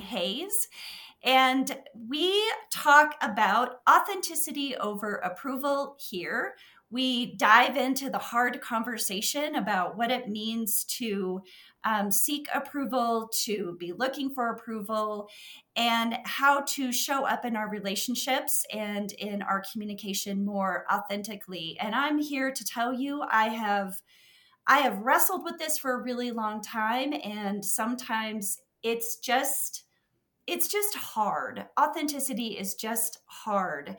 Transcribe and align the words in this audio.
Hayes. 0.00 0.68
And 1.22 1.76
we 2.08 2.42
talk 2.72 3.14
about 3.20 3.80
authenticity 3.88 4.74
over 4.76 5.16
approval 5.16 5.96
here. 6.00 6.54
We 6.92 7.36
dive 7.36 7.76
into 7.76 8.10
the 8.10 8.18
hard 8.18 8.60
conversation 8.60 9.54
about 9.54 9.96
what 9.96 10.10
it 10.10 10.28
means 10.28 10.82
to 10.98 11.42
um, 11.84 12.10
seek 12.10 12.48
approval, 12.52 13.30
to 13.44 13.76
be 13.78 13.92
looking 13.92 14.30
for 14.30 14.50
approval, 14.50 15.28
and 15.76 16.16
how 16.24 16.62
to 16.62 16.92
show 16.92 17.24
up 17.24 17.44
in 17.44 17.54
our 17.54 17.70
relationships 17.70 18.66
and 18.72 19.12
in 19.12 19.40
our 19.42 19.62
communication 19.72 20.44
more 20.44 20.84
authentically. 20.92 21.76
And 21.80 21.94
I'm 21.94 22.18
here 22.18 22.50
to 22.50 22.64
tell 22.64 22.92
you, 22.92 23.22
I 23.30 23.48
have. 23.48 24.00
I 24.66 24.80
have 24.80 24.98
wrestled 24.98 25.42
with 25.42 25.58
this 25.58 25.78
for 25.78 25.94
a 25.94 26.02
really 26.02 26.30
long 26.30 26.62
time, 26.62 27.12
and 27.24 27.64
sometimes 27.64 28.58
it's 28.82 29.16
just 29.16 29.84
it's 30.50 30.66
just 30.66 30.96
hard. 30.96 31.64
Authenticity 31.78 32.58
is 32.58 32.74
just 32.74 33.18
hard. 33.26 33.96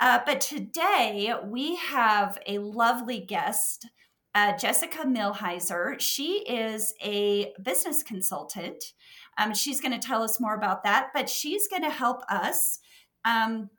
Uh, 0.00 0.18
but 0.26 0.40
today 0.40 1.32
we 1.44 1.76
have 1.76 2.36
a 2.48 2.58
lovely 2.58 3.20
guest, 3.20 3.88
uh, 4.34 4.56
Jessica 4.56 5.04
Millhiser. 5.04 5.98
She 6.00 6.44
is 6.48 6.94
a 7.00 7.52
business 7.62 8.02
consultant. 8.02 8.92
Um, 9.38 9.54
she's 9.54 9.80
going 9.80 9.98
to 9.98 10.04
tell 10.04 10.24
us 10.24 10.40
more 10.40 10.56
about 10.56 10.82
that, 10.82 11.10
but 11.14 11.28
she's 11.28 11.68
going 11.68 11.82
to 11.82 11.90
help 11.90 12.22
us 12.28 12.80
um, 13.24 13.70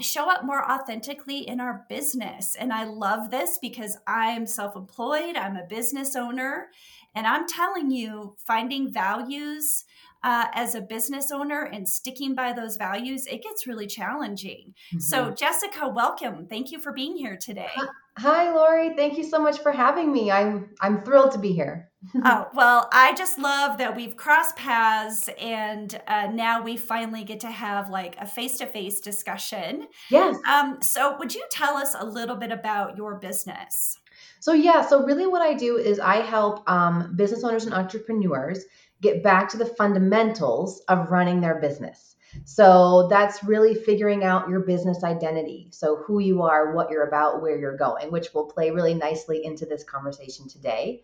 show 0.00 0.28
up 0.28 0.44
more 0.44 0.68
authentically 0.68 1.46
in 1.46 1.60
our 1.60 1.84
business. 1.88 2.56
And 2.58 2.72
I 2.72 2.84
love 2.84 3.30
this 3.30 3.58
because 3.62 3.96
I'm 4.08 4.44
self 4.44 4.74
employed, 4.74 5.36
I'm 5.36 5.56
a 5.56 5.66
business 5.68 6.16
owner, 6.16 6.68
and 7.14 7.28
I'm 7.28 7.46
telling 7.46 7.92
you, 7.92 8.34
finding 8.38 8.92
values 8.92 9.84
uh, 10.22 10.46
as 10.54 10.74
a 10.74 10.80
business 10.80 11.30
owner 11.30 11.64
and 11.64 11.88
sticking 11.88 12.34
by 12.34 12.52
those 12.52 12.76
values, 12.76 13.26
it 13.26 13.42
gets 13.42 13.66
really 13.66 13.86
challenging. 13.86 14.74
Mm-hmm. 14.88 15.00
So, 15.00 15.30
Jessica, 15.30 15.88
welcome. 15.88 16.46
Thank 16.46 16.72
you 16.72 16.78
for 16.78 16.92
being 16.92 17.16
here 17.16 17.36
today. 17.36 17.70
Hi, 18.18 18.52
Lori. 18.52 18.94
Thank 18.96 19.16
you 19.16 19.24
so 19.24 19.38
much 19.38 19.60
for 19.60 19.72
having 19.72 20.12
me. 20.12 20.30
I'm 20.30 20.70
I'm 20.80 21.02
thrilled 21.04 21.32
to 21.32 21.38
be 21.38 21.52
here. 21.52 21.90
oh 22.24 22.48
well, 22.54 22.88
I 22.92 23.14
just 23.14 23.38
love 23.38 23.78
that 23.78 23.94
we've 23.94 24.16
crossed 24.16 24.56
paths, 24.56 25.30
and 25.38 25.98
uh, 26.06 26.26
now 26.32 26.62
we 26.62 26.76
finally 26.76 27.24
get 27.24 27.40
to 27.40 27.50
have 27.50 27.88
like 27.88 28.16
a 28.18 28.26
face 28.26 28.58
to 28.58 28.66
face 28.66 29.00
discussion. 29.00 29.86
Yes. 30.10 30.36
Um. 30.46 30.82
So, 30.82 31.16
would 31.18 31.34
you 31.34 31.44
tell 31.50 31.76
us 31.76 31.94
a 31.98 32.04
little 32.04 32.36
bit 32.36 32.52
about 32.52 32.96
your 32.96 33.14
business? 33.14 33.96
So 34.40 34.52
yeah, 34.54 34.86
so 34.86 35.04
really 35.04 35.26
what 35.26 35.42
I 35.42 35.54
do 35.54 35.76
is 35.76 36.00
I 36.00 36.16
help 36.16 36.68
um, 36.68 37.14
business 37.14 37.44
owners 37.44 37.66
and 37.66 37.74
entrepreneurs 37.74 38.64
get 39.00 39.22
back 39.22 39.48
to 39.50 39.56
the 39.56 39.66
fundamentals 39.66 40.80
of 40.88 41.10
running 41.10 41.40
their 41.40 41.60
business. 41.60 42.10
So 42.44 43.08
that's 43.08 43.42
really 43.42 43.74
figuring 43.74 44.24
out 44.24 44.48
your 44.48 44.60
business 44.60 45.02
identity. 45.02 45.68
So, 45.70 45.96
who 45.96 46.20
you 46.20 46.42
are, 46.42 46.72
what 46.72 46.90
you're 46.90 47.08
about, 47.08 47.42
where 47.42 47.58
you're 47.58 47.76
going, 47.76 48.12
which 48.12 48.32
will 48.32 48.44
play 48.44 48.70
really 48.70 48.94
nicely 48.94 49.44
into 49.44 49.66
this 49.66 49.82
conversation 49.82 50.48
today. 50.48 51.02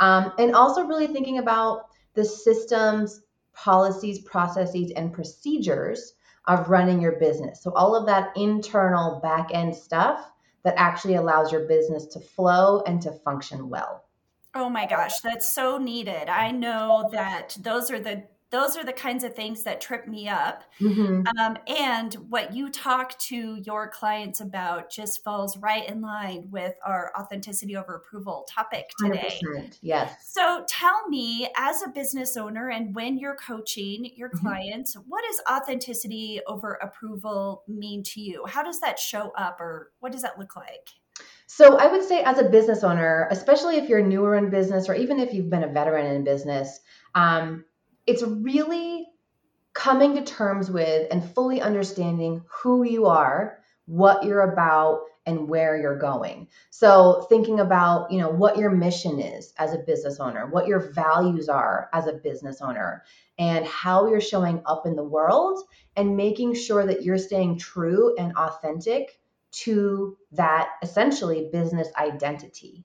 Um, 0.00 0.32
and 0.38 0.54
also, 0.54 0.84
really 0.84 1.08
thinking 1.08 1.38
about 1.38 1.88
the 2.14 2.24
systems, 2.24 3.22
policies, 3.52 4.20
processes, 4.20 4.92
and 4.94 5.12
procedures 5.12 6.14
of 6.46 6.70
running 6.70 7.00
your 7.00 7.18
business. 7.18 7.60
So, 7.62 7.72
all 7.72 7.96
of 7.96 8.06
that 8.06 8.36
internal 8.36 9.18
back 9.20 9.50
end 9.52 9.74
stuff 9.74 10.30
that 10.62 10.74
actually 10.76 11.14
allows 11.14 11.50
your 11.50 11.66
business 11.66 12.06
to 12.06 12.20
flow 12.20 12.82
and 12.86 13.02
to 13.02 13.12
function 13.12 13.68
well. 13.68 14.04
Oh 14.54 14.68
my 14.68 14.86
gosh, 14.86 15.20
that's 15.20 15.50
so 15.50 15.78
needed. 15.78 16.28
I 16.28 16.50
know 16.50 17.08
that 17.12 17.56
those 17.60 17.90
are 17.90 18.00
the 18.00 18.24
those 18.50 18.76
are 18.76 18.84
the 18.84 18.92
kinds 18.92 19.24
of 19.24 19.34
things 19.34 19.62
that 19.64 19.80
trip 19.80 20.08
me 20.08 20.28
up. 20.28 20.64
Mm-hmm. 20.80 21.26
Um, 21.38 21.58
and 21.66 22.14
what 22.30 22.54
you 22.54 22.70
talk 22.70 23.18
to 23.18 23.56
your 23.56 23.88
clients 23.88 24.40
about 24.40 24.90
just 24.90 25.22
falls 25.22 25.58
right 25.58 25.86
in 25.88 26.00
line 26.00 26.48
with 26.50 26.74
our 26.84 27.12
authenticity 27.18 27.76
over 27.76 27.96
approval 27.96 28.46
topic 28.48 28.90
today. 28.98 29.38
Yes. 29.82 30.30
So 30.30 30.64
tell 30.66 31.08
me, 31.08 31.50
as 31.56 31.82
a 31.82 31.88
business 31.88 32.36
owner, 32.36 32.70
and 32.70 32.94
when 32.94 33.18
you're 33.18 33.36
coaching 33.36 34.10
your 34.16 34.30
mm-hmm. 34.30 34.46
clients, 34.46 34.96
what 35.06 35.24
does 35.28 35.40
authenticity 35.50 36.40
over 36.46 36.78
approval 36.82 37.64
mean 37.68 38.02
to 38.04 38.20
you? 38.20 38.46
How 38.46 38.62
does 38.62 38.80
that 38.80 38.98
show 38.98 39.30
up, 39.36 39.60
or 39.60 39.92
what 40.00 40.12
does 40.12 40.22
that 40.22 40.38
look 40.38 40.56
like? 40.56 40.88
So 41.50 41.78
I 41.78 41.86
would 41.86 42.04
say, 42.04 42.22
as 42.22 42.38
a 42.38 42.50
business 42.50 42.84
owner, 42.84 43.26
especially 43.30 43.78
if 43.78 43.88
you're 43.88 44.02
newer 44.02 44.36
in 44.36 44.50
business 44.50 44.86
or 44.86 44.94
even 44.94 45.18
if 45.18 45.32
you've 45.32 45.48
been 45.48 45.64
a 45.64 45.72
veteran 45.72 46.04
in 46.14 46.22
business, 46.22 46.78
um, 47.14 47.64
it's 48.06 48.22
really 48.22 49.06
coming 49.72 50.14
to 50.14 50.22
terms 50.22 50.70
with 50.70 51.08
and 51.10 51.24
fully 51.34 51.62
understanding 51.62 52.42
who 52.50 52.82
you 52.82 53.06
are, 53.06 53.60
what 53.86 54.24
you're 54.24 54.52
about, 54.52 55.00
and 55.24 55.48
where 55.48 55.80
you're 55.80 55.98
going. 55.98 56.48
So 56.68 57.26
thinking 57.30 57.60
about, 57.60 58.12
you 58.12 58.18
know, 58.18 58.28
what 58.28 58.58
your 58.58 58.70
mission 58.70 59.18
is 59.18 59.54
as 59.56 59.72
a 59.72 59.78
business 59.78 60.20
owner, 60.20 60.48
what 60.50 60.66
your 60.66 60.92
values 60.92 61.48
are 61.48 61.88
as 61.94 62.06
a 62.06 62.12
business 62.12 62.60
owner, 62.60 63.04
and 63.38 63.64
how 63.64 64.06
you're 64.06 64.20
showing 64.20 64.60
up 64.66 64.84
in 64.84 64.96
the 64.96 65.02
world 65.02 65.64
and 65.96 66.14
making 66.14 66.54
sure 66.54 66.84
that 66.84 67.04
you're 67.04 67.16
staying 67.16 67.58
true 67.58 68.14
and 68.18 68.36
authentic 68.36 69.18
to 69.50 70.16
that 70.32 70.70
essentially 70.82 71.48
business 71.52 71.88
identity. 71.98 72.84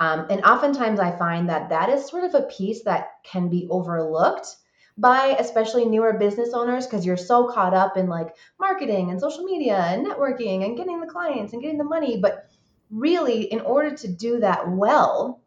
Um, 0.00 0.26
and 0.30 0.44
oftentimes 0.44 1.00
I 1.00 1.16
find 1.16 1.48
that 1.48 1.68
that 1.70 1.88
is 1.88 2.08
sort 2.08 2.24
of 2.24 2.34
a 2.34 2.48
piece 2.48 2.82
that 2.84 3.10
can 3.24 3.48
be 3.48 3.68
overlooked 3.70 4.48
by 4.96 5.36
especially 5.38 5.84
newer 5.84 6.12
business 6.12 6.50
owners 6.52 6.86
because 6.86 7.04
you're 7.04 7.16
so 7.16 7.48
caught 7.48 7.74
up 7.74 7.96
in 7.96 8.08
like 8.08 8.36
marketing 8.60 9.10
and 9.10 9.20
social 9.20 9.44
media 9.44 9.76
and 9.76 10.06
networking 10.06 10.64
and 10.64 10.76
getting 10.76 11.00
the 11.00 11.06
clients 11.06 11.52
and 11.52 11.62
getting 11.62 11.78
the 11.78 11.84
money. 11.84 12.18
But 12.20 12.48
really, 12.90 13.42
in 13.44 13.60
order 13.60 13.96
to 13.96 14.08
do 14.08 14.40
that 14.40 14.68
well, 14.70 15.42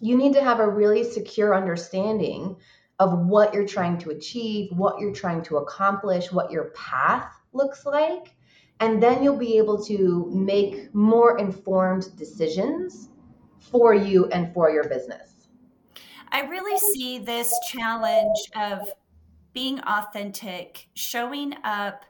you 0.00 0.16
need 0.16 0.34
to 0.34 0.44
have 0.44 0.60
a 0.60 0.68
really 0.68 1.04
secure 1.04 1.54
understanding 1.54 2.56
of 2.98 3.26
what 3.26 3.52
you're 3.52 3.66
trying 3.66 3.98
to 3.98 4.10
achieve, 4.10 4.70
what 4.72 5.00
you're 5.00 5.14
trying 5.14 5.42
to 5.42 5.58
accomplish, 5.58 6.32
what 6.32 6.50
your 6.50 6.70
path 6.70 7.30
looks 7.52 7.84
like 7.84 8.34
and 8.80 9.02
then 9.02 9.22
you'll 9.22 9.36
be 9.36 9.58
able 9.58 9.82
to 9.84 10.30
make 10.32 10.94
more 10.94 11.38
informed 11.38 12.16
decisions 12.16 13.08
for 13.58 13.94
you 13.94 14.26
and 14.26 14.52
for 14.54 14.70
your 14.70 14.88
business. 14.88 15.48
I 16.30 16.42
really 16.42 16.78
see 16.78 17.18
this 17.18 17.52
challenge 17.70 18.38
of 18.54 18.88
being 19.52 19.80
authentic, 19.80 20.88
showing 20.94 21.54
up 21.64 22.04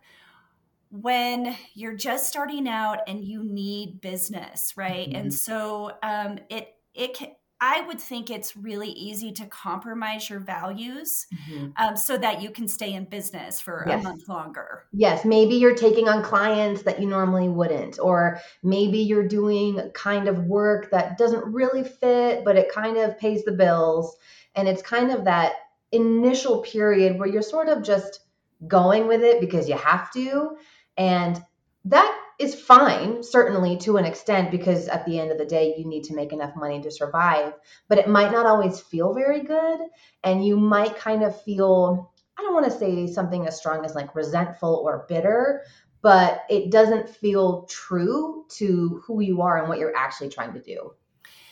when 0.91 1.57
you're 1.75 1.97
just 1.97 2.29
starting 2.29 2.69
out 2.69 3.01
and 3.07 3.23
you 3.25 3.45
need 3.45 4.01
business, 4.01 4.75
right? 4.77 5.09
Mm-hmm. 5.09 5.17
And 5.17 5.35
so 5.35 5.93
um, 6.03 6.39
it 6.51 6.75
it 6.95 7.15
can, 7.15 7.29
I 7.61 7.81
would 7.83 8.01
think 8.01 8.31
it's 8.31 8.57
really 8.57 8.91
easy 8.91 9.33
to 9.33 9.47
compromise 9.47 10.31
your 10.31 10.39
values 10.39 11.27
mm-hmm. 11.35 11.71
um, 11.77 11.97
so 11.97 12.17
that 12.17 12.41
you 12.41 12.51
can 12.51 12.69
stay 12.69 12.93
in 12.95 13.05
business 13.05 13.61
for 13.61 13.85
yes. 13.89 14.01
a 14.01 14.03
month 14.03 14.29
longer. 14.29 14.85
Yes, 14.93 15.25
maybe 15.25 15.57
you're 15.57 15.75
taking 15.75 16.09
on 16.09 16.23
clients 16.23 16.83
that 16.83 17.01
you 17.01 17.09
normally 17.09 17.49
wouldn't, 17.49 17.99
or 17.99 18.41
maybe 18.63 18.99
you're 18.99 19.27
doing 19.27 19.91
kind 19.93 20.29
of 20.29 20.45
work 20.45 20.91
that 20.93 21.19
doesn't 21.19 21.45
really 21.53 21.83
fit, 21.83 22.45
but 22.45 22.57
it 22.57 22.73
kind 22.73 22.97
of 22.97 23.19
pays 23.19 23.45
the 23.45 23.53
bills. 23.53 24.17
And 24.55 24.69
it's 24.69 24.83
kind 24.83 25.11
of 25.11 25.25
that 25.25 25.55
initial 25.91 26.61
period 26.61 27.19
where 27.19 27.29
you're 27.29 27.43
sort 27.43 27.69
of 27.69 27.83
just 27.83 28.21
going 28.67 29.09
with 29.09 29.23
it 29.23 29.41
because 29.41 29.69
you 29.69 29.77
have 29.77 30.13
to. 30.13 30.57
And 30.97 31.43
that 31.87 32.19
is 32.39 32.55
fine, 32.55 33.23
certainly 33.23 33.77
to 33.79 33.97
an 33.97 34.05
extent, 34.05 34.51
because 34.51 34.87
at 34.89 35.05
the 35.05 35.19
end 35.19 35.33
of 35.33 35.39
the 35.39 35.45
day, 35.45 35.75
you 35.77 35.85
need 35.85 36.05
to 36.05 36.15
make 36.15 36.33
enough 36.33 36.55
money 36.55 36.81
to 36.81 36.91
survive. 36.91 37.55
But 37.89 37.99
it 37.99 38.09
might 38.09 38.31
not 38.31 38.47
always 38.47 38.81
feel 38.81 39.13
very 39.13 39.43
good. 39.43 39.81
And 40.23 40.45
you 40.45 40.57
might 40.57 40.97
kind 40.97 41.25
of 41.25 41.41
feel, 41.43 42.13
I 42.39 42.43
don't 42.43 42.55
want 42.55 42.67
to 42.67 42.79
say 42.79 43.07
something 43.09 43.47
as 43.47 43.57
strong 43.57 43.85
as 43.85 43.97
like 43.97 44.15
resentful 44.15 44.83
or 44.85 45.05
bitter, 45.09 45.63
but 46.01 46.45
it 46.49 46.71
doesn't 46.71 47.09
feel 47.09 47.65
true 47.65 48.47
to 48.51 49.03
who 49.05 49.21
you 49.21 49.43
are 49.43 49.59
and 49.59 49.69
what 49.69 49.81
you're 49.81 49.97
actually 49.97 50.29
trying 50.29 50.53
to 50.55 50.63
do. 50.63 50.93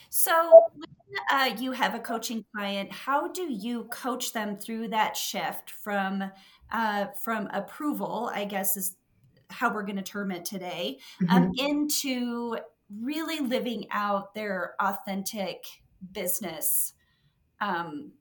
So, 0.08 0.62
when 0.72 0.86
uh, 1.32 1.56
you 1.58 1.72
have 1.72 1.94
a 1.94 1.98
coaching 1.98 2.44
client, 2.54 2.92
how 2.92 3.28
do 3.28 3.42
you 3.42 3.84
coach 3.84 4.32
them 4.32 4.56
through 4.56 4.88
that 4.88 5.16
shift 5.16 5.70
from 5.70 6.30
uh, 6.70 7.06
from 7.22 7.48
approval? 7.52 8.30
I 8.32 8.44
guess 8.44 8.76
is 8.76 8.96
how 9.50 9.72
we're 9.72 9.84
going 9.84 9.96
to 9.96 10.02
term 10.02 10.30
it 10.30 10.44
today, 10.44 10.98
um, 11.20 11.26
mm-hmm. 11.26 11.36
um, 11.36 11.52
into 11.56 12.56
really 13.02 13.40
living 13.40 13.86
out 13.90 14.34
their 14.34 14.74
authentic 14.80 15.64
business 16.12 16.92
um, 17.60 18.12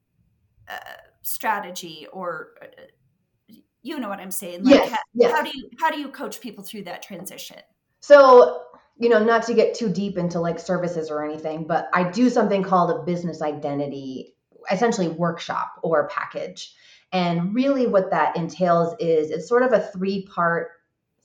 uh, 0.67 0.77
strategy 1.21 2.07
or 2.11 2.51
uh, 2.61 3.53
you 3.81 3.99
know 3.99 4.09
what 4.09 4.19
I'm 4.19 4.31
saying? 4.31 4.63
Like 4.63 4.75
yes, 4.75 4.89
how, 4.89 4.97
yes. 5.13 5.31
how 5.31 5.43
do 5.43 5.51
you 5.53 5.69
how 5.79 5.91
do 5.91 5.99
you 5.99 6.09
coach 6.09 6.41
people 6.41 6.63
through 6.63 6.85
that 6.85 7.03
transition? 7.03 7.59
So 7.99 8.63
you 8.97 9.09
know, 9.09 9.23
not 9.23 9.43
to 9.43 9.53
get 9.53 9.75
too 9.75 9.89
deep 9.89 10.17
into 10.17 10.39
like 10.39 10.57
services 10.57 11.11
or 11.11 11.23
anything, 11.23 11.67
but 11.67 11.89
I 11.93 12.09
do 12.09 12.29
something 12.29 12.63
called 12.63 12.91
a 12.91 13.03
business 13.03 13.41
identity 13.41 14.35
essentially 14.71 15.09
workshop 15.09 15.73
or 15.83 16.07
package. 16.07 16.73
And 17.11 17.53
really, 17.53 17.87
what 17.87 18.11
that 18.11 18.35
entails 18.35 18.95
is 18.99 19.29
it's 19.31 19.47
sort 19.47 19.63
of 19.63 19.73
a 19.73 19.79
three 19.79 20.25
part 20.25 20.71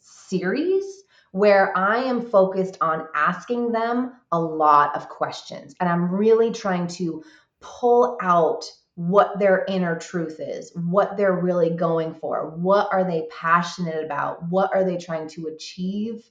series 0.01 0.85
where 1.33 1.77
I 1.79 1.99
am 1.99 2.29
focused 2.29 2.77
on 2.81 3.07
asking 3.15 3.71
them 3.71 4.15
a 4.33 4.41
lot 4.41 4.97
of 4.97 5.09
questions. 5.09 5.75
And 5.79 5.89
I'm 5.89 6.11
really 6.11 6.51
trying 6.51 6.89
to 6.89 7.23
pull 7.61 8.19
out 8.21 8.65
what 8.97 9.39
their 9.39 9.65
inner 9.69 9.97
truth 9.99 10.41
is, 10.41 10.73
what 10.75 11.17
they're 11.17 11.41
really 11.41 11.71
going 11.71 12.15
for, 12.15 12.51
what 12.57 12.89
are 12.93 13.05
they 13.05 13.29
passionate 13.31 14.05
about, 14.05 14.43
what 14.51 14.75
are 14.75 14.85
they 14.85 14.97
trying 14.97 15.29
to 15.29 15.47
achieve 15.47 16.29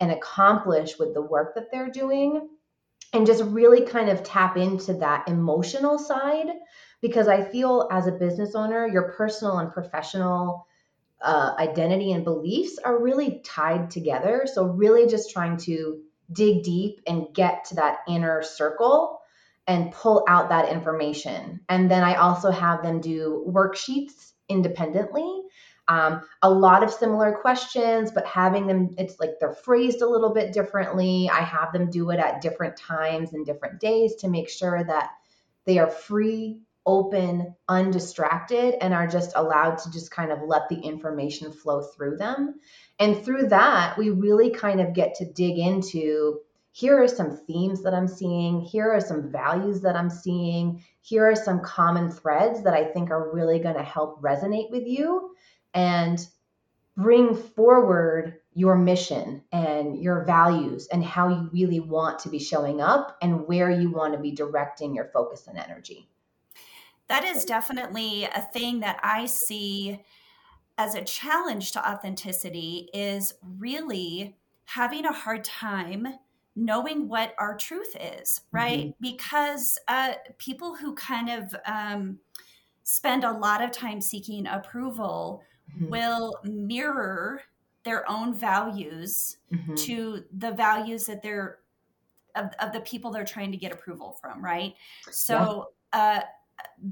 and 0.00 0.10
accomplish 0.10 0.98
with 0.98 1.14
the 1.14 1.22
work 1.22 1.54
that 1.54 1.70
they're 1.70 1.90
doing, 1.90 2.48
and 3.12 3.26
just 3.26 3.44
really 3.44 3.82
kind 3.86 4.08
of 4.08 4.24
tap 4.24 4.56
into 4.56 4.94
that 4.94 5.28
emotional 5.28 5.98
side. 5.98 6.48
Because 7.00 7.28
I 7.28 7.44
feel 7.44 7.88
as 7.90 8.06
a 8.06 8.12
business 8.12 8.54
owner, 8.54 8.86
your 8.86 9.12
personal 9.12 9.58
and 9.58 9.72
professional 9.72 10.66
uh, 11.22 11.54
identity 11.58 12.12
and 12.12 12.24
beliefs 12.24 12.78
are 12.78 13.02
really 13.02 13.40
tied 13.44 13.90
together. 13.90 14.46
So, 14.52 14.66
really 14.66 15.06
just 15.06 15.30
trying 15.30 15.56
to 15.58 16.00
dig 16.32 16.62
deep 16.62 17.00
and 17.06 17.26
get 17.34 17.64
to 17.66 17.74
that 17.76 17.98
inner 18.08 18.42
circle 18.42 19.20
and 19.66 19.92
pull 19.92 20.24
out 20.28 20.48
that 20.48 20.70
information. 20.70 21.60
And 21.68 21.90
then 21.90 22.02
I 22.02 22.14
also 22.14 22.50
have 22.50 22.82
them 22.82 23.00
do 23.00 23.44
worksheets 23.48 24.32
independently. 24.48 25.42
Um, 25.88 26.22
a 26.42 26.50
lot 26.50 26.82
of 26.82 26.92
similar 26.92 27.32
questions, 27.32 28.10
but 28.12 28.26
having 28.26 28.66
them, 28.66 28.90
it's 28.98 29.18
like 29.18 29.32
they're 29.40 29.52
phrased 29.52 30.00
a 30.00 30.08
little 30.08 30.32
bit 30.32 30.52
differently. 30.52 31.28
I 31.32 31.40
have 31.40 31.72
them 31.72 31.90
do 31.90 32.10
it 32.10 32.18
at 32.18 32.40
different 32.40 32.76
times 32.76 33.32
and 33.32 33.44
different 33.44 33.80
days 33.80 34.16
to 34.16 34.28
make 34.28 34.48
sure 34.48 34.82
that 34.84 35.10
they 35.64 35.78
are 35.78 35.90
free, 35.90 36.60
open, 36.84 37.54
undistracted, 37.68 38.74
and 38.80 38.92
are 38.92 39.06
just 39.06 39.32
allowed 39.36 39.78
to 39.78 39.90
just 39.90 40.10
kind 40.10 40.32
of 40.32 40.42
let 40.42 40.68
the 40.68 40.80
information 40.80 41.52
flow 41.52 41.82
through 41.82 42.16
them. 42.16 42.60
And 42.98 43.24
through 43.24 43.48
that, 43.48 43.96
we 43.96 44.10
really 44.10 44.50
kind 44.50 44.80
of 44.80 44.94
get 44.94 45.14
to 45.16 45.24
dig 45.24 45.58
into 45.58 46.40
here 46.74 47.02
are 47.02 47.08
some 47.08 47.36
themes 47.36 47.82
that 47.82 47.92
I'm 47.92 48.08
seeing. 48.08 48.62
Here 48.62 48.90
are 48.90 49.00
some 49.00 49.30
values 49.30 49.82
that 49.82 49.94
I'm 49.94 50.08
seeing. 50.08 50.82
Here 51.02 51.30
are 51.30 51.36
some 51.36 51.60
common 51.60 52.10
threads 52.10 52.62
that 52.62 52.72
I 52.72 52.84
think 52.84 53.10
are 53.10 53.30
really 53.30 53.58
going 53.58 53.76
to 53.76 53.82
help 53.82 54.22
resonate 54.22 54.70
with 54.70 54.86
you 54.86 55.34
and 55.74 56.26
bring 56.96 57.34
forward 57.34 58.38
your 58.54 58.76
mission 58.76 59.42
and 59.52 59.98
your 59.98 60.24
values 60.24 60.88
and 60.88 61.04
how 61.04 61.28
you 61.28 61.50
really 61.52 61.80
want 61.80 62.20
to 62.20 62.30
be 62.30 62.38
showing 62.38 62.80
up 62.80 63.18
and 63.20 63.46
where 63.46 63.70
you 63.70 63.90
want 63.90 64.14
to 64.14 64.18
be 64.18 64.32
directing 64.32 64.94
your 64.94 65.10
focus 65.12 65.46
and 65.48 65.58
energy. 65.58 66.08
That 67.12 67.24
is 67.24 67.44
definitely 67.44 68.24
a 68.24 68.40
thing 68.40 68.80
that 68.80 68.98
I 69.02 69.26
see 69.26 70.02
as 70.78 70.94
a 70.94 71.02
challenge 71.02 71.72
to 71.72 71.90
authenticity 71.90 72.88
is 72.94 73.34
really 73.58 74.36
having 74.64 75.04
a 75.04 75.12
hard 75.12 75.44
time 75.44 76.08
knowing 76.56 77.08
what 77.08 77.34
our 77.38 77.54
truth 77.54 77.94
is, 78.00 78.40
right? 78.50 78.86
Mm-hmm. 78.86 78.90
Because 79.00 79.78
uh, 79.88 80.14
people 80.38 80.74
who 80.74 80.94
kind 80.94 81.28
of 81.28 81.54
um, 81.66 82.18
spend 82.82 83.24
a 83.24 83.32
lot 83.32 83.62
of 83.62 83.72
time 83.72 84.00
seeking 84.00 84.46
approval 84.46 85.42
mm-hmm. 85.76 85.90
will 85.90 86.34
mirror 86.44 87.42
their 87.84 88.10
own 88.10 88.32
values 88.32 89.36
mm-hmm. 89.52 89.74
to 89.74 90.24
the 90.38 90.52
values 90.52 91.04
that 91.04 91.22
they're 91.22 91.58
of, 92.34 92.46
of, 92.60 92.72
the 92.72 92.80
people 92.80 93.10
they're 93.10 93.24
trying 93.24 93.52
to 93.52 93.58
get 93.58 93.70
approval 93.72 94.16
from, 94.18 94.42
right? 94.42 94.74
So, 95.10 95.68
yeah. 95.92 96.18
uh, 96.18 96.20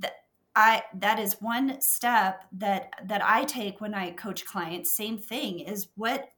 th- 0.00 0.12
I 0.56 0.82
that 0.94 1.19
is 1.19 1.40
one 1.40 1.81
step 1.81 2.44
that 2.52 2.93
that 3.05 3.22
I 3.25 3.44
take 3.44 3.81
when 3.81 3.94
I 3.94 4.11
coach 4.11 4.44
clients. 4.44 4.93
Same 4.93 5.19
thing 5.19 5.61
is 5.61 5.88
what 5.94 6.28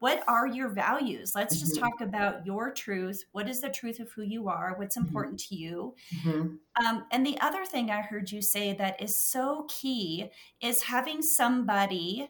what 0.00 0.24
are 0.26 0.46
your 0.46 0.68
values 0.68 1.34
let's 1.34 1.54
mm-hmm. 1.54 1.66
just 1.66 1.78
talk 1.78 2.00
about 2.00 2.44
your 2.44 2.72
truth 2.72 3.22
what 3.32 3.48
is 3.48 3.60
the 3.60 3.68
truth 3.68 4.00
of 4.00 4.10
who 4.10 4.22
you 4.22 4.48
are 4.48 4.74
what's 4.76 4.96
mm-hmm. 4.96 5.06
important 5.06 5.38
mm-hmm. 5.38 5.54
to 5.54 5.60
you 5.60 5.94
mm-hmm. 6.24 6.84
um, 6.84 7.04
and 7.12 7.24
the 7.24 7.38
other 7.40 7.64
thing 7.64 7.90
i 7.90 8.00
heard 8.00 8.30
you 8.30 8.42
say 8.42 8.72
that 8.72 9.00
is 9.00 9.14
so 9.14 9.66
key 9.68 10.28
is 10.60 10.82
having 10.82 11.22
somebody 11.22 12.28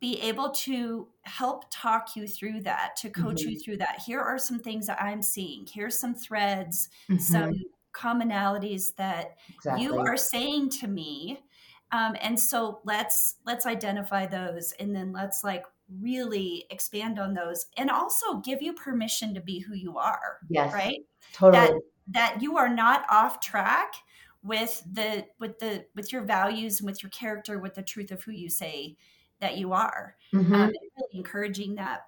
be 0.00 0.20
able 0.20 0.50
to 0.50 1.06
help 1.22 1.64
talk 1.70 2.16
you 2.16 2.26
through 2.26 2.60
that 2.60 2.96
to 2.96 3.08
coach 3.08 3.42
you 3.42 3.50
mm-hmm. 3.50 3.58
through 3.60 3.76
that 3.76 4.02
here 4.04 4.20
are 4.20 4.38
some 4.38 4.58
things 4.58 4.86
that 4.86 5.00
i'm 5.00 5.22
seeing 5.22 5.66
here's 5.72 5.98
some 5.98 6.14
threads 6.14 6.88
some 7.18 7.52
mm-hmm. 7.52 7.62
Commonalities 7.92 8.94
that 8.96 9.36
exactly. 9.54 9.84
you 9.84 9.98
are 9.98 10.16
saying 10.16 10.70
to 10.70 10.86
me 10.86 11.40
um, 11.92 12.14
and 12.20 12.38
so 12.38 12.80
let's 12.84 13.36
let's 13.44 13.66
identify 13.66 14.26
those 14.26 14.72
and 14.78 14.94
then 14.94 15.12
let's 15.12 15.42
like 15.42 15.64
really 16.00 16.66
expand 16.70 17.18
on 17.18 17.34
those 17.34 17.66
and 17.76 17.90
also 17.90 18.36
give 18.38 18.62
you 18.62 18.72
permission 18.72 19.34
to 19.34 19.40
be 19.40 19.58
who 19.58 19.74
you 19.74 19.98
are. 19.98 20.38
Yes. 20.48 20.72
Right? 20.72 21.00
Totally. 21.32 21.66
That 21.66 21.80
that 22.08 22.42
you 22.42 22.56
are 22.56 22.68
not 22.68 23.04
off 23.10 23.40
track 23.40 23.92
with 24.42 24.82
the 24.92 25.26
with 25.38 25.58
the 25.58 25.84
with 25.94 26.12
your 26.12 26.22
values 26.22 26.80
and 26.80 26.86
with 26.86 27.02
your 27.02 27.10
character 27.10 27.58
with 27.58 27.74
the 27.74 27.82
truth 27.82 28.10
of 28.10 28.22
who 28.22 28.32
you 28.32 28.48
say 28.48 28.96
that 29.40 29.56
you 29.58 29.72
are 29.72 30.16
mm-hmm. 30.34 30.52
um, 30.52 30.68
really 30.68 31.08
encouraging 31.12 31.74
that 31.74 32.06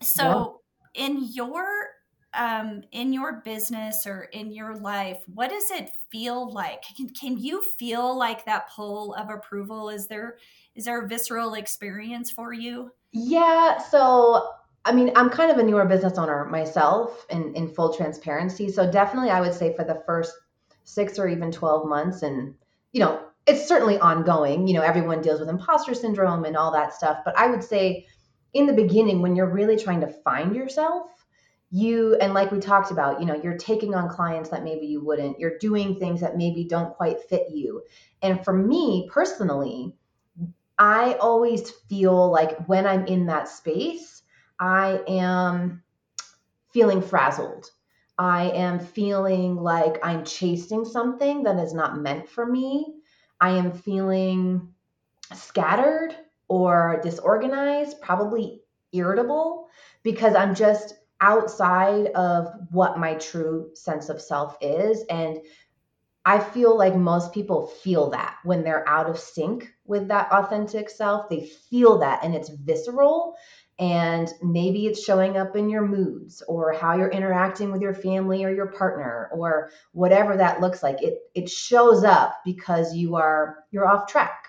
so 0.00 0.60
yeah. 0.94 1.06
in 1.06 1.28
your 1.32 1.88
um, 2.34 2.82
in 2.92 3.12
your 3.12 3.42
business 3.44 4.06
or 4.06 4.22
in 4.32 4.50
your 4.50 4.74
life 4.76 5.18
what 5.26 5.50
does 5.50 5.70
it 5.70 5.90
feel 6.10 6.52
like 6.52 6.82
can, 6.96 7.08
can 7.10 7.38
you 7.38 7.62
feel 7.62 8.16
like 8.16 8.44
that 8.44 8.70
pull 8.74 9.14
of 9.14 9.28
approval 9.28 9.90
is 9.90 10.06
there 10.06 10.36
is 10.74 10.84
there 10.84 11.04
a 11.04 11.08
visceral 11.08 11.54
experience 11.54 12.30
for 12.30 12.52
you? 12.52 12.90
Yeah. 13.12 13.78
So, 13.78 14.48
I 14.84 14.92
mean, 14.92 15.12
I'm 15.14 15.30
kind 15.30 15.50
of 15.50 15.58
a 15.58 15.62
newer 15.62 15.84
business 15.84 16.18
owner 16.18 16.44
myself 16.46 17.26
in, 17.30 17.54
in 17.54 17.68
full 17.68 17.94
transparency. 17.94 18.70
So, 18.70 18.90
definitely, 18.90 19.30
I 19.30 19.40
would 19.40 19.54
say 19.54 19.74
for 19.76 19.84
the 19.84 20.02
first 20.06 20.32
six 20.84 21.18
or 21.18 21.28
even 21.28 21.52
12 21.52 21.88
months, 21.88 22.22
and, 22.22 22.54
you 22.92 23.00
know, 23.00 23.22
it's 23.46 23.68
certainly 23.68 23.98
ongoing. 23.98 24.66
You 24.66 24.74
know, 24.74 24.82
everyone 24.82 25.20
deals 25.20 25.40
with 25.40 25.48
imposter 25.48 25.94
syndrome 25.94 26.44
and 26.44 26.56
all 26.56 26.72
that 26.72 26.94
stuff. 26.94 27.18
But 27.24 27.36
I 27.36 27.48
would 27.48 27.62
say 27.62 28.06
in 28.54 28.66
the 28.66 28.72
beginning, 28.72 29.20
when 29.20 29.36
you're 29.36 29.50
really 29.50 29.76
trying 29.76 30.00
to 30.00 30.06
find 30.24 30.54
yourself, 30.54 31.10
you 31.72 32.14
and 32.16 32.34
like 32.34 32.52
we 32.52 32.60
talked 32.60 32.90
about 32.90 33.18
you 33.18 33.26
know 33.26 33.40
you're 33.42 33.56
taking 33.56 33.94
on 33.94 34.08
clients 34.08 34.50
that 34.50 34.62
maybe 34.62 34.86
you 34.86 35.02
wouldn't 35.02 35.38
you're 35.40 35.58
doing 35.58 35.96
things 35.96 36.20
that 36.20 36.36
maybe 36.36 36.64
don't 36.64 36.94
quite 36.94 37.20
fit 37.28 37.46
you 37.50 37.82
and 38.22 38.44
for 38.44 38.52
me 38.52 39.08
personally 39.10 39.94
I 40.78 41.14
always 41.20 41.70
feel 41.70 42.30
like 42.30 42.58
when 42.66 42.86
I'm 42.86 43.06
in 43.06 43.26
that 43.26 43.48
space, 43.48 44.22
I 44.58 45.00
am 45.06 45.82
feeling 46.70 47.00
frazzled. 47.00 47.70
I 48.18 48.50
am 48.50 48.78
feeling 48.78 49.56
like 49.56 49.98
I'm 50.02 50.24
chasing 50.24 50.84
something 50.84 51.44
that 51.44 51.58
is 51.58 51.72
not 51.72 52.00
meant 52.00 52.28
for 52.28 52.46
me. 52.46 52.94
I 53.40 53.50
am 53.50 53.72
feeling 53.72 54.74
scattered 55.34 56.16
or 56.48 57.00
disorganized, 57.02 58.00
probably 58.00 58.62
irritable, 58.92 59.68
because 60.02 60.34
I'm 60.34 60.54
just 60.54 60.94
outside 61.22 62.08
of 62.08 62.48
what 62.70 62.98
my 62.98 63.14
true 63.14 63.70
sense 63.74 64.10
of 64.10 64.20
self 64.20 64.58
is. 64.60 65.04
And 65.08 65.38
I 66.24 66.38
feel 66.38 66.76
like 66.76 66.94
most 66.94 67.32
people 67.32 67.66
feel 67.66 68.10
that 68.10 68.36
when 68.44 68.62
they're 68.62 68.88
out 68.88 69.08
of 69.08 69.18
sync 69.18 69.68
with 69.86 70.08
that 70.08 70.30
authentic 70.32 70.90
self. 70.90 71.28
They 71.28 71.46
feel 71.70 71.98
that 71.98 72.20
and 72.24 72.34
it's 72.34 72.50
visceral. 72.50 73.36
And 73.78 74.28
maybe 74.42 74.86
it's 74.86 75.02
showing 75.02 75.36
up 75.36 75.56
in 75.56 75.68
your 75.68 75.86
moods 75.86 76.42
or 76.46 76.72
how 76.72 76.96
you're 76.96 77.08
interacting 77.10 77.72
with 77.72 77.80
your 77.82 77.94
family 77.94 78.44
or 78.44 78.50
your 78.54 78.68
partner 78.68 79.28
or 79.32 79.70
whatever 79.92 80.36
that 80.36 80.60
looks 80.60 80.82
like. 80.82 81.02
It 81.02 81.18
it 81.34 81.48
shows 81.48 82.04
up 82.04 82.36
because 82.44 82.94
you 82.94 83.16
are 83.16 83.64
you're 83.72 83.88
off 83.88 84.06
track. 84.06 84.41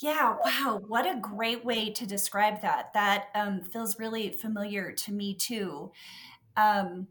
Yeah, 0.00 0.36
wow, 0.44 0.80
what 0.86 1.06
a 1.06 1.20
great 1.20 1.64
way 1.64 1.90
to 1.90 2.06
describe 2.06 2.62
that. 2.62 2.92
That 2.94 3.26
um, 3.34 3.62
feels 3.62 3.98
really 3.98 4.30
familiar 4.32 4.92
to 4.92 5.12
me 5.12 5.34
too. 5.34 5.92
Um, 6.56 7.08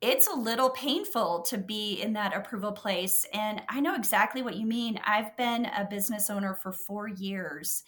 it's 0.00 0.28
a 0.28 0.34
little 0.34 0.70
painful 0.70 1.42
to 1.42 1.58
be 1.58 2.02
in 2.02 2.12
that 2.14 2.36
approval 2.36 2.72
place. 2.72 3.26
And 3.34 3.62
I 3.68 3.80
know 3.80 3.96
exactly 3.96 4.42
what 4.42 4.56
you 4.56 4.66
mean. 4.66 5.00
I've 5.04 5.36
been 5.36 5.66
a 5.66 5.86
business 5.90 6.30
owner 6.30 6.54
for 6.54 6.72
four 6.72 7.08
years 7.08 7.84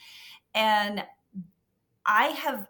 and 0.55 1.05
I 2.07 2.27
have 2.29 2.69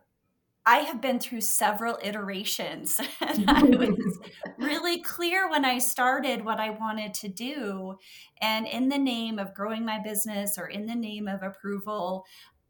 I 0.67 0.79
have 0.79 1.01
been 1.01 1.21
through 1.21 1.43
several 1.43 1.99
iterations. 2.03 3.01
and 3.21 3.45
I 3.49 3.63
was 3.77 4.19
really 4.59 5.01
clear 5.03 5.49
when 5.49 5.65
I 5.65 5.79
started 5.79 6.45
what 6.45 6.61
I 6.61 6.71
wanted 6.71 7.15
to 7.15 7.29
do. 7.29 7.97
And 8.41 8.67
in 8.67 8.89
the 8.89 8.99
name 8.99 9.39
of 9.39 9.55
growing 9.55 9.85
my 9.85 10.01
business 10.01 10.59
or 10.59 10.67
in 10.67 10.87
the 10.87 10.95
name 10.97 11.29
of 11.29 11.43
approval, 11.43 12.27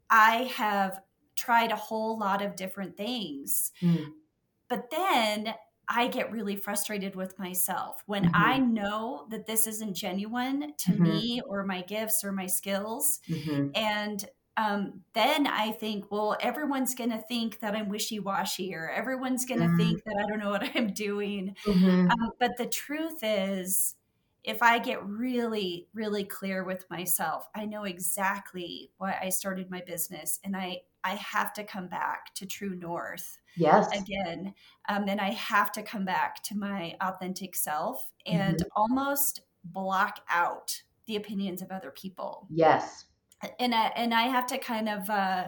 I 0.09 0.43
have 0.55 1.01
tried 1.35 1.71
a 1.71 1.77
whole 1.77 2.17
lot 2.19 2.41
of 2.43 2.55
different 2.55 2.97
things. 2.97 3.71
Mm. 3.81 4.17
But 4.69 4.89
then 4.89 5.55
I 5.89 6.07
get 6.07 6.31
really 6.31 6.57
frustrated 6.57 7.15
with 7.15 7.39
myself 7.39 8.03
when 8.05 8.25
Mhm. 8.25 8.33
I 8.33 8.59
know 8.59 9.27
that 9.31 9.45
this 9.45 9.67
isn't 9.67 9.93
genuine 9.93 10.73
to 10.79 10.93
Mhm. 10.97 10.97
me 10.99 11.41
or 11.47 11.63
my 11.63 11.81
gifts 11.81 12.23
or 12.23 12.31
my 12.33 12.47
skills. 12.47 13.19
Mhm. 13.27 13.75
And 13.75 14.25
um, 14.57 15.03
then 15.13 15.47
I 15.47 15.71
think, 15.71 16.11
well, 16.11 16.35
everyone's 16.41 16.95
going 16.95 17.11
to 17.11 17.19
think 17.19 17.59
that 17.59 17.75
I'm 17.75 17.89
wishy 17.89 18.19
washy 18.19 18.73
or 18.75 18.89
everyone's 18.89 19.45
going 19.45 19.61
to 19.61 19.69
Mm. 19.69 19.77
think 19.77 20.03
that 20.05 20.23
I 20.25 20.29
don't 20.29 20.39
know 20.39 20.49
what 20.51 20.75
I'm 20.75 20.93
doing. 20.93 21.55
Mhm. 21.65 22.17
Um, 22.21 22.31
but 22.39 22.57
the 22.57 22.67
truth 22.67 23.19
is, 23.23 23.95
if 24.43 24.63
I 24.63 24.79
get 24.79 25.05
really, 25.05 25.89
really 25.93 26.23
clear 26.23 26.63
with 26.63 26.89
myself, 26.89 27.47
I 27.55 27.65
know 27.65 27.83
exactly 27.83 28.91
why 28.97 29.17
I 29.21 29.29
started 29.29 29.69
my 29.69 29.81
business, 29.85 30.39
and 30.43 30.55
I 30.55 30.83
I 31.03 31.15
have 31.15 31.53
to 31.53 31.63
come 31.63 31.87
back 31.89 32.33
to 32.35 32.45
true 32.45 32.75
north 32.75 33.39
Yes. 33.57 33.91
again, 33.93 34.53
um, 34.89 35.07
and 35.09 35.21
I 35.21 35.31
have 35.31 35.71
to 35.73 35.83
come 35.83 36.05
back 36.05 36.43
to 36.43 36.57
my 36.57 36.95
authentic 37.01 37.55
self 37.55 38.11
and 38.25 38.59
Mhm. 38.59 38.69
almost 38.75 39.41
block 39.63 40.19
out 40.29 40.83
the 41.05 41.15
opinions 41.15 41.61
of 41.61 41.71
other 41.71 41.91
people, 41.91 42.49
Yes. 42.49 43.05
And 43.59 43.73
I, 43.73 43.87
and 43.95 44.13
I 44.13 44.23
have 44.23 44.47
to 44.47 44.57
kind 44.57 44.89
of. 44.89 45.09
Uh, 45.09 45.47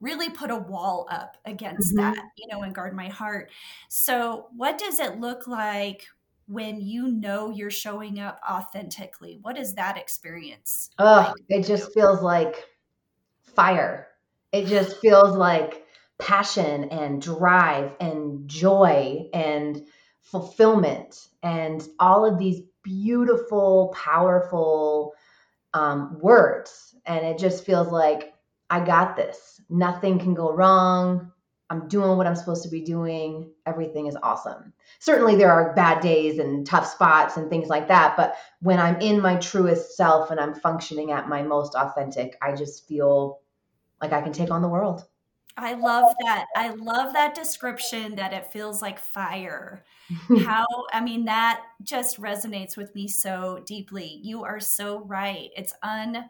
really 0.00 0.30
put 0.30 0.48
a 0.48 0.56
wall 0.56 1.08
up 1.10 1.36
against 1.44 1.94
Mhm. 1.94 1.96
that, 1.96 2.24
you 2.36 2.46
know, 2.46 2.62
and 2.62 2.72
guard 2.72 2.94
my 2.94 3.08
heart. 3.08 3.50
So, 3.88 4.46
what 4.56 4.78
does 4.78 5.00
it 5.00 5.18
look 5.18 5.48
like 5.48 6.06
when 6.46 6.80
you 6.80 7.08
know 7.08 7.50
you're 7.50 7.70
showing 7.70 8.20
up 8.20 8.40
authentically? 8.48 9.38
What 9.42 9.58
is 9.58 9.74
that 9.74 9.96
experience? 9.96 10.90
Oh, 10.98 11.04
like 11.04 11.34
it 11.48 11.66
just 11.66 11.92
feels 11.92 12.22
like 12.22 12.68
fire. 13.42 14.08
It 14.52 14.66
just 14.66 14.98
feels 14.98 15.36
like 15.36 15.84
passion 16.18 16.84
and 16.84 17.20
drive 17.20 17.94
and 18.00 18.48
joy 18.48 19.28
and 19.32 19.86
fulfillment 20.20 21.28
and 21.42 21.86
all 21.98 22.24
of 22.24 22.38
these 22.38 22.60
beautiful, 22.82 23.94
powerful 23.94 25.14
um, 25.74 26.18
words. 26.20 26.94
And 27.08 27.26
it 27.26 27.38
just 27.38 27.64
feels 27.64 27.88
like, 27.88 28.34
I 28.70 28.84
got 28.84 29.16
this. 29.16 29.60
Nothing 29.68 30.18
can 30.18 30.34
go 30.34 30.52
wrong. 30.52 31.32
I'm 31.70 31.88
doing 31.88 32.16
what 32.16 32.26
I'm 32.26 32.36
supposed 32.36 32.62
to 32.62 32.68
be 32.68 32.80
doing. 32.80 33.50
Everything 33.66 34.06
is 34.06 34.16
awesome. 34.22 34.72
Certainly, 35.00 35.36
there 35.36 35.50
are 35.50 35.74
bad 35.74 36.00
days 36.00 36.38
and 36.38 36.66
tough 36.66 36.86
spots 36.86 37.36
and 37.36 37.50
things 37.50 37.68
like 37.68 37.88
that. 37.88 38.16
But 38.16 38.36
when 38.60 38.78
I'm 38.78 39.00
in 39.00 39.20
my 39.20 39.36
truest 39.36 39.96
self 39.96 40.30
and 40.30 40.40
I'm 40.40 40.54
functioning 40.54 41.10
at 41.10 41.28
my 41.28 41.42
most 41.42 41.74
authentic, 41.74 42.38
I 42.40 42.54
just 42.54 42.86
feel 42.86 43.40
like 44.00 44.12
I 44.12 44.22
can 44.22 44.32
take 44.32 44.50
on 44.50 44.62
the 44.62 44.68
world. 44.68 45.04
I 45.58 45.74
love 45.74 46.14
that. 46.24 46.46
I 46.56 46.70
love 46.70 47.12
that 47.14 47.34
description 47.34 48.14
that 48.14 48.32
it 48.32 48.52
feels 48.52 48.80
like 48.80 48.98
fire. 48.98 49.82
How, 50.44 50.64
I 50.92 51.00
mean, 51.00 51.24
that 51.24 51.62
just 51.82 52.20
resonates 52.20 52.76
with 52.76 52.94
me 52.94 53.08
so 53.08 53.62
deeply. 53.66 54.20
You 54.22 54.44
are 54.44 54.60
so 54.60 55.00
right. 55.04 55.50
It's 55.56 55.74
un, 55.82 56.24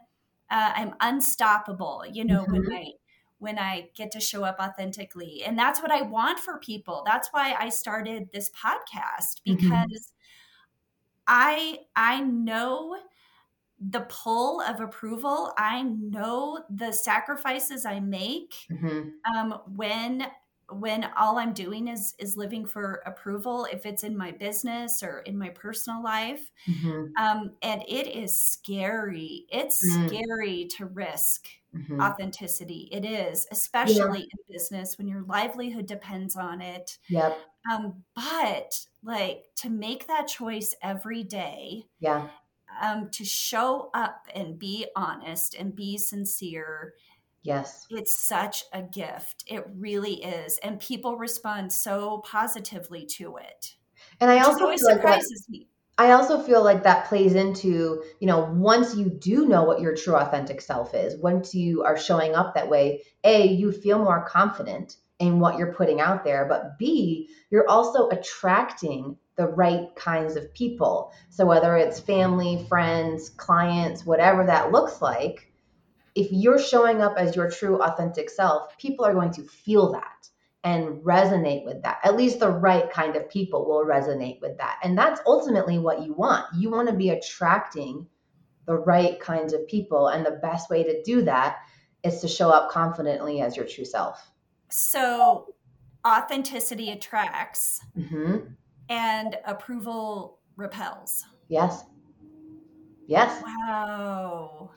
uh, 0.51 0.73
I'm 0.75 0.95
unstoppable, 1.01 2.03
you 2.11 2.25
know, 2.25 2.45
when 2.49 2.61
Mhm. 2.61 2.69
I, 2.75 2.93
when 3.39 3.57
I 3.59 3.89
get 3.95 4.11
to 4.11 4.19
show 4.19 4.43
up 4.43 4.57
authentically. 4.59 5.43
And 5.43 5.57
that's 5.57 5.81
what 5.81 5.91
I 5.91 6.01
want 6.01 6.39
for 6.39 6.59
people. 6.59 7.03
That's 7.05 7.29
why 7.31 7.55
I 7.57 7.69
started 7.69 8.29
this 8.31 8.49
podcast 8.51 9.41
Mhm. 9.47 9.99
because 9.99 10.13
I, 11.27 11.79
I 11.95 12.21
know 12.21 12.97
the 13.79 14.01
pull 14.01 14.61
of 14.61 14.81
approval. 14.81 15.53
I 15.57 15.83
know 15.83 16.65
the 16.69 16.91
sacrifices 16.91 17.85
I 17.85 17.99
make 17.99 18.55
Mhm. 18.69 19.19
um, 19.35 19.61
when 19.67 20.27
when 20.71 21.05
all 21.17 21.37
I'm 21.39 21.53
doing 21.53 21.87
is 21.87 22.15
is 22.19 22.37
living 22.37 22.65
for 22.65 22.95
approval, 23.05 23.65
if 23.71 23.85
it's 23.85 24.03
in 24.03 24.15
my 24.17 24.31
business 24.31 25.03
or 25.03 25.19
in 25.19 25.37
my 25.37 25.49
personal 25.49 26.01
life, 26.03 26.51
Mhm. 26.67 27.19
um, 27.19 27.57
and 27.61 27.83
it 27.87 28.07
is 28.07 28.41
scary. 28.43 29.45
It's 29.51 29.77
Mm. 29.81 30.07
scary 30.07 30.65
to 30.77 30.85
risk 30.85 31.47
Mhm. 31.73 31.99
authenticity. 32.01 32.89
It 32.91 33.05
is, 33.05 33.47
Yeah. 33.83 34.13
especially 34.13 34.21
in 34.21 34.39
business 34.49 34.97
when 34.97 35.07
your 35.07 35.23
livelihood 35.23 35.85
depends 35.87 36.35
on 36.35 36.61
it. 36.61 36.97
Yep. 37.09 37.49
Um, 37.71 38.05
but 38.15 38.87
like 39.03 39.45
to 39.57 39.69
make 39.69 40.07
that 40.07 40.27
choice 40.27 40.75
every 40.81 41.23
day 41.23 41.89
Yeah. 41.99 42.29
um, 42.81 43.09
to 43.11 43.25
show 43.25 43.89
up 43.93 44.27
and 44.33 44.57
be 44.59 44.87
honest 44.95 45.55
and 45.55 45.75
be 45.75 45.97
sincere 45.97 46.93
Yes. 47.41 47.87
it's 47.89 48.27
such 48.27 48.63
a 48.73 48.81
gift 48.81 49.43
it 49.47 49.63
really 49.77 50.23
is 50.23 50.59
and 50.63 50.79
people 50.79 51.17
respond 51.17 51.71
so 51.71 52.19
positively 52.25 53.05
to 53.17 53.37
it 53.37 53.75
And 54.19 54.29
I 54.29 54.39
also 54.39 54.63
always 54.65 54.81
feel 54.81 54.89
like 54.89 54.97
surprises 54.97 55.45
me 55.49 55.67
I 55.99 56.11
also 56.11 56.41
feel 56.41 56.63
like 56.63 56.83
that 56.83 57.07
plays 57.09 57.35
into, 57.35 58.01
you 58.21 58.27
know, 58.27 58.49
once 58.53 58.95
you 58.95 59.09
do 59.09 59.45
know 59.45 59.65
what 59.65 59.81
your 59.81 59.93
true 59.93 60.15
authentic 60.15 60.61
self 60.61 60.93
is, 60.95 61.17
once 61.17 61.53
you 61.53 61.83
are 61.83 61.97
showing 61.97 62.35
up 62.35 62.55
that 62.55 62.69
way, 62.69 63.03
A, 63.25 63.45
you 63.45 63.73
feel 63.73 63.99
more 63.99 64.23
confident 64.23 64.95
in 65.19 65.41
what 65.41 65.57
you're 65.57 65.73
putting 65.73 65.99
out 65.99 66.23
there, 66.23 66.45
but 66.45 66.79
B, 66.79 67.27
you're 67.49 67.69
also 67.69 68.07
attracting 68.07 69.17
the 69.35 69.47
right 69.47 69.93
kinds 69.97 70.37
of 70.37 70.53
people. 70.53 71.11
So 71.29 71.45
whether 71.45 71.75
it's 71.75 71.99
family, 71.99 72.65
friends, 72.69 73.29
clients, 73.31 74.05
whatever 74.05 74.45
that 74.45 74.71
looks 74.71 75.01
like, 75.01 75.48
if 76.19 76.27
you're 76.31 76.59
showing 76.59 77.01
up 77.01 77.15
as 77.17 77.35
your 77.35 77.49
true 77.49 77.81
authentic 77.81 78.29
self, 78.29 78.77
people 78.77 79.05
are 79.05 79.13
going 79.13 79.31
to 79.33 79.43
feel 79.43 79.91
that 79.93 80.27
and 80.63 81.01
resonate 81.03 81.63
with 81.65 81.81
that. 81.83 81.99
At 82.03 82.17
least 82.17 82.39
the 82.39 82.51
right 82.51 82.91
kind 82.91 83.15
of 83.15 83.29
people 83.29 83.65
will 83.65 83.85
resonate 83.85 84.41
with 84.41 84.57
that. 84.57 84.79
And 84.83 84.97
that's 84.97 85.21
ultimately 85.25 85.79
what 85.79 86.03
you 86.03 86.13
want. 86.13 86.45
You 86.55 86.69
want 86.69 86.89
to 86.89 86.93
be 86.93 87.09
attracting 87.09 88.05
the 88.65 88.75
right 88.75 89.19
kinds 89.19 89.53
of 89.53 89.65
people. 89.67 90.09
And 90.09 90.25
the 90.25 90.39
best 90.41 90.69
way 90.69 90.83
to 90.83 91.01
do 91.03 91.21
that 91.23 91.57
is 92.03 92.19
to 92.21 92.27
show 92.27 92.49
up 92.49 92.69
confidently 92.69 93.41
as 93.41 93.55
your 93.55 93.65
true 93.65 93.85
self. 93.85 94.31
so 94.69 95.53
authenticity 96.07 96.91
attracts 96.91 97.81
hmm 97.93 98.37
and 98.89 99.37
approval 99.45 100.39
repels 100.55 101.25
Yes. 101.49 101.83
Yes. 103.07 103.43
wow 103.43 104.71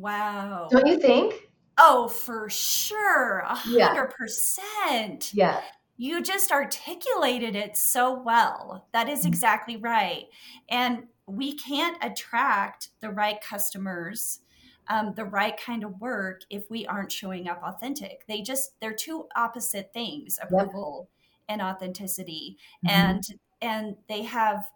wow 0.00 0.68
Don't 0.70 0.86
you 0.86 0.98
think? 0.98 1.48
oh 1.78 2.08
for 2.08 2.48
sure 2.50 3.38
a 3.40 3.54
hundred 3.54 4.12
percent 4.16 5.32
Yeah. 5.34 5.60
You 5.96 6.22
just 6.22 6.50
articulated 6.50 7.54
it 7.54 7.76
so 7.76 8.14
well. 8.22 8.86
That 8.92 9.10
is 9.10 9.24
Mhm. 9.24 9.26
exactly 9.28 9.76
right. 9.76 10.28
And 10.70 11.08
we 11.26 11.56
can't 11.58 11.98
attract 12.02 12.88
the 13.00 13.10
right 13.10 13.38
customers, 13.42 14.40
um, 14.88 15.12
the 15.14 15.26
right 15.26 15.60
kind 15.60 15.84
of 15.84 16.00
work 16.00 16.40
if 16.48 16.70
we 16.70 16.86
aren't 16.86 17.12
showing 17.12 17.48
up 17.48 17.62
authentic. 17.62 18.26
They 18.26 18.40
just, 18.40 18.80
they're 18.80 18.94
two 18.94 19.28
opposite 19.36 19.92
things 19.92 20.38
approval 20.40 21.10
and 21.50 21.60
authenticity. 21.60 22.56
Mhm. 22.86 22.90
And, 22.90 23.22
and 23.60 23.96
they 24.08 24.22
have 24.22 24.70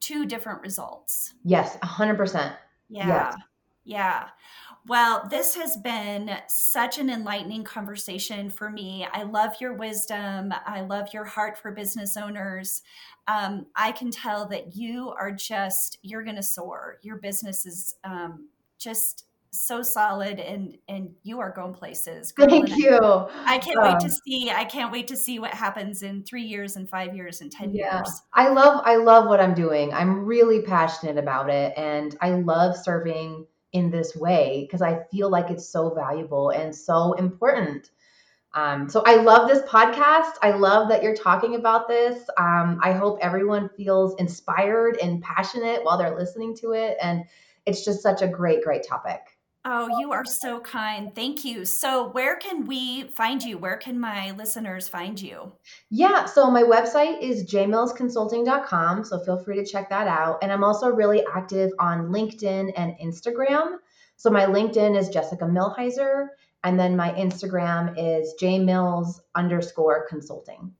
two 0.00 0.26
different 0.26 0.60
results. 0.62 1.34
Yes. 1.44 1.78
A 1.82 1.86
hundred 1.86 2.16
percent. 2.16 2.56
Yeah. 2.88 3.06
Yes. 3.06 3.36
Yeah. 3.88 4.28
Well, 4.86 5.26
this 5.30 5.54
has 5.54 5.78
been 5.78 6.30
such 6.46 6.98
an 6.98 7.08
enlightening 7.08 7.64
conversation 7.64 8.50
for 8.50 8.68
me. 8.68 9.06
I 9.14 9.22
love 9.22 9.54
your 9.62 9.72
wisdom. 9.72 10.52
I 10.66 10.82
love 10.82 11.08
your 11.14 11.24
heart 11.24 11.56
for 11.56 11.72
business 11.72 12.14
owners. 12.14 12.82
Um, 13.28 13.64
I 13.76 13.92
can 13.92 14.10
tell 14.10 14.46
that 14.48 14.76
you 14.76 15.14
are 15.18 15.32
just, 15.32 15.98
you're 16.02 16.22
going 16.22 16.36
to 16.36 16.42
soar. 16.42 16.98
Your 17.00 17.16
business 17.16 17.64
is 17.64 17.94
um, 18.04 18.48
just 18.78 19.24
so 19.50 19.80
solid 19.80 20.38
and 20.38 20.76
and 20.88 21.08
you 21.22 21.40
are 21.40 21.50
going 21.50 21.72
places 21.72 22.32
girl, 22.32 22.46
Thank 22.50 22.64
and 22.66 22.74
I- 22.74 22.76
you. 22.76 22.98
I 23.46 23.58
can't 23.58 23.80
wait 23.80 23.98
to 24.00 24.06
Um, 24.08 24.12
see. 24.26 24.50
I 24.50 24.64
can't 24.66 24.92
wait 24.92 25.08
to 25.08 25.16
see 25.16 25.38
what 25.38 25.52
happens 25.54 26.02
in 26.02 26.22
three 26.24 26.42
years 26.42 26.76
and 26.76 26.86
five 26.90 27.16
years 27.16 27.40
and 27.40 27.50
ten 27.50 27.72
Yeah. 27.74 27.96
years. 27.96 28.22
I 28.34 28.50
love 28.50 28.82
I 28.84 28.96
love 28.96 29.26
what 29.26 29.40
I'm 29.40 29.54
doing. 29.54 29.94
I'm 29.94 30.26
really 30.26 30.60
passionate 30.60 31.16
about 31.16 31.48
it 31.48 31.72
and 31.78 32.14
I 32.20 32.32
love 32.32 32.76
serving 32.76 33.46
in 33.72 33.90
this 33.90 34.16
way 34.16 34.64
because 34.66 34.82
I 34.82 35.02
feel 35.10 35.30
like 35.30 35.50
it's 35.50 35.68
so 35.68 35.90
valuable 35.90 36.50
and 36.50 36.74
so 36.74 37.12
important. 37.14 37.90
Um, 38.54 38.88
so 38.88 39.02
I 39.06 39.16
love 39.16 39.48
this 39.48 39.62
podcast. 39.68 40.32
I 40.42 40.52
love 40.52 40.88
that 40.88 41.02
you're 41.02 41.14
talking 41.14 41.54
about 41.54 41.86
this. 41.86 42.28
Um, 42.38 42.80
I 42.82 42.92
hope 42.92 43.18
everyone 43.20 43.68
feels 43.76 44.14
inspired 44.18 44.96
and 44.96 45.22
passionate 45.22 45.84
while 45.84 45.98
they're 45.98 46.16
listening 46.16 46.56
to 46.56 46.72
it. 46.72 46.96
And 47.02 47.24
it's 47.66 47.84
just 47.84 48.02
such 48.02 48.22
a 48.22 48.28
great, 48.28 48.64
great 48.64 48.86
topic. 48.86 49.37
Oh, 49.70 49.86
you 50.00 50.12
are 50.12 50.24
so 50.24 50.60
kind. 50.60 51.14
Thank 51.14 51.44
you. 51.44 51.66
So, 51.66 52.08
where 52.12 52.36
can 52.36 52.64
we 52.64 53.08
find 53.08 53.42
you? 53.42 53.58
Where 53.58 53.76
can 53.76 54.00
my 54.00 54.30
listeners 54.30 54.88
find 54.88 55.20
you? 55.20 55.52
Yeah, 55.90 56.24
so 56.24 56.50
my 56.50 56.62
website 56.62 57.20
is 57.20 57.44
jmillsconsulting.com, 57.52 59.04
so 59.04 59.22
feel 59.22 59.44
free 59.44 59.56
to 59.56 59.70
check 59.70 59.90
that 59.90 60.08
out. 60.08 60.38
And 60.40 60.50
I'm 60.50 60.64
also 60.64 60.88
really 60.88 61.22
active 61.34 61.70
on 61.78 62.08
LinkedIn 62.08 62.72
and 62.78 62.94
Instagram. 62.98 63.76
So 64.16 64.30
my 64.30 64.46
LinkedIn 64.46 64.98
is 64.98 65.10
Jessica 65.10 65.44
Millhiser, 65.44 66.28
and 66.64 66.80
then 66.80 66.96
my 66.96 67.10
Instagram 67.10 67.92
is 67.98 68.36
jmills 68.40 69.20
underscore 69.34 70.06
consulting. 70.08 70.72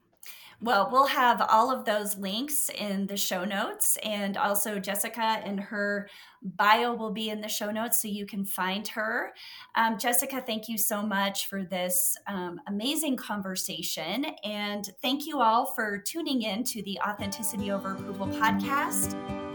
Well, 0.60 0.88
we'll 0.90 1.06
have 1.06 1.40
all 1.48 1.70
of 1.70 1.84
those 1.84 2.16
links 2.16 2.68
in 2.68 3.06
the 3.06 3.16
show 3.16 3.44
notes, 3.44 3.96
and 4.02 4.36
also 4.36 4.80
Jessica 4.80 5.40
and 5.44 5.60
her 5.60 6.08
bio 6.42 6.94
will 6.94 7.12
be 7.12 7.30
in 7.30 7.40
the 7.40 7.48
show 7.48 7.70
notes 7.70 8.02
so 8.02 8.08
you 8.08 8.26
can 8.26 8.44
find 8.44 8.86
her. 8.88 9.32
Um, 9.76 9.98
Jessica, 9.98 10.42
thank 10.44 10.68
you 10.68 10.76
so 10.76 11.00
much 11.00 11.48
for 11.48 11.62
this 11.62 12.16
um, 12.26 12.60
amazing 12.66 13.16
conversation. 13.16 14.26
And 14.42 14.90
thank 15.00 15.26
you 15.26 15.40
all 15.40 15.66
for 15.66 15.98
tuning 15.98 16.42
in 16.42 16.64
to 16.64 16.82
the 16.82 16.98
Authenticity 17.06 17.70
Over 17.70 17.92
Approval 17.92 18.26
podcast. 18.26 19.47